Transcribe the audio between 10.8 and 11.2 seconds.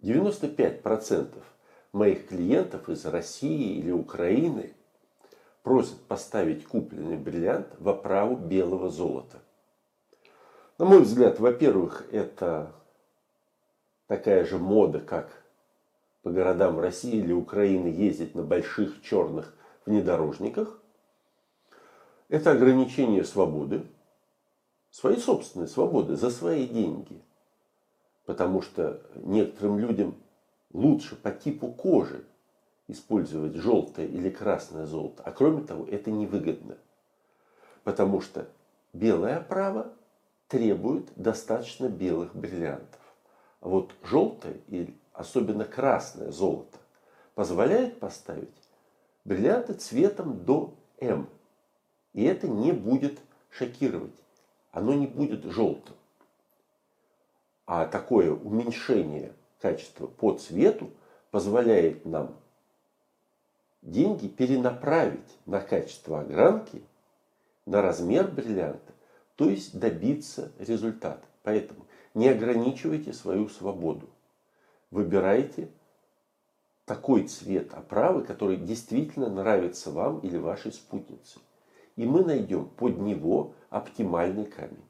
мой